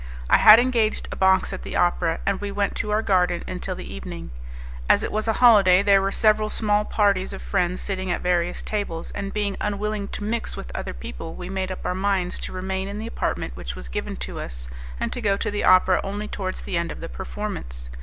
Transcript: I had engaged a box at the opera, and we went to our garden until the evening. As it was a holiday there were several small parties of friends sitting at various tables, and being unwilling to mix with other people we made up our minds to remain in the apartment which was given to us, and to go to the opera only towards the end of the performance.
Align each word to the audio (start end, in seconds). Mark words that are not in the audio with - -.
I 0.31 0.37
had 0.39 0.57
engaged 0.57 1.07
a 1.11 1.15
box 1.15 1.53
at 1.53 1.61
the 1.61 1.75
opera, 1.75 2.21
and 2.25 2.41
we 2.41 2.51
went 2.51 2.73
to 2.77 2.89
our 2.89 3.03
garden 3.03 3.43
until 3.47 3.75
the 3.75 3.93
evening. 3.93 4.31
As 4.89 5.03
it 5.03 5.11
was 5.11 5.27
a 5.27 5.33
holiday 5.33 5.83
there 5.83 6.01
were 6.01 6.11
several 6.11 6.49
small 6.49 6.83
parties 6.85 7.33
of 7.33 7.41
friends 7.43 7.81
sitting 7.83 8.09
at 8.09 8.21
various 8.21 8.63
tables, 8.63 9.11
and 9.11 9.31
being 9.31 9.57
unwilling 9.61 10.07
to 10.07 10.23
mix 10.23 10.57
with 10.57 10.75
other 10.75 10.95
people 10.95 11.35
we 11.35 11.49
made 11.49 11.71
up 11.71 11.85
our 11.85 11.93
minds 11.93 12.39
to 12.39 12.51
remain 12.51 12.87
in 12.87 12.97
the 12.97 13.05
apartment 13.05 13.55
which 13.55 13.75
was 13.75 13.89
given 13.89 14.15
to 14.15 14.39
us, 14.39 14.67
and 14.99 15.13
to 15.13 15.21
go 15.21 15.37
to 15.37 15.51
the 15.51 15.63
opera 15.63 16.01
only 16.03 16.27
towards 16.27 16.61
the 16.61 16.77
end 16.77 16.91
of 16.91 16.99
the 16.99 17.07
performance. 17.07 17.91